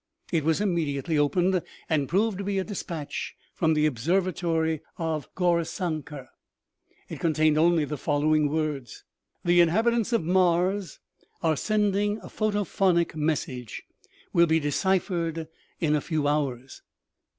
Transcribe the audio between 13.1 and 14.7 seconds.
message. Will be